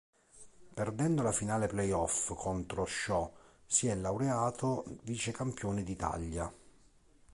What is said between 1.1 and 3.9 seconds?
la finale play-off contro Schio, si